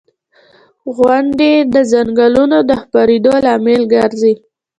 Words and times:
•غونډۍ 0.97 1.55
د 1.73 1.75
ځنګلونو 1.91 2.57
د 2.69 2.71
خپرېدو 2.81 3.33
لامل 3.45 3.81
ګرځي. 3.93 4.33